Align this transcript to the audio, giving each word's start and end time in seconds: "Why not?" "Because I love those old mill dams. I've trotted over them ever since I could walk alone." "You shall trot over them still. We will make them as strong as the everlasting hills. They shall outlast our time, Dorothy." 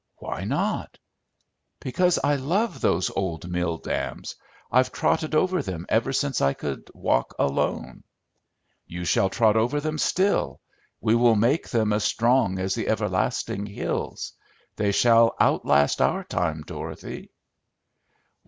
"Why 0.17 0.45
not?" 0.45 0.97
"Because 1.79 2.17
I 2.23 2.35
love 2.35 2.81
those 2.81 3.11
old 3.11 3.47
mill 3.47 3.77
dams. 3.77 4.35
I've 4.71 4.91
trotted 4.91 5.35
over 5.35 5.61
them 5.61 5.85
ever 5.89 6.11
since 6.11 6.41
I 6.41 6.55
could 6.55 6.89
walk 6.95 7.35
alone." 7.37 8.03
"You 8.87 9.05
shall 9.05 9.29
trot 9.29 9.55
over 9.55 9.79
them 9.79 9.99
still. 9.99 10.59
We 11.01 11.13
will 11.13 11.35
make 11.35 11.69
them 11.69 11.93
as 11.93 12.03
strong 12.03 12.57
as 12.57 12.73
the 12.73 12.87
everlasting 12.87 13.67
hills. 13.67 14.33
They 14.75 14.91
shall 14.91 15.35
outlast 15.39 16.01
our 16.01 16.23
time, 16.23 16.63
Dorothy." 16.63 17.29